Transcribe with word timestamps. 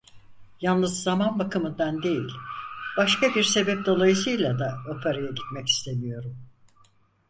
Yalnız 0.61 1.03
zaman 1.03 1.39
bakımından 1.39 2.03
değil, 2.03 2.31
başka 2.97 3.35
bir 3.35 3.43
sebep 3.43 3.85
dolayısıyla 3.85 4.59
da 4.59 4.77
operaya 4.91 5.31
gitmek 5.31 5.67
istemiyorum. 5.67 6.37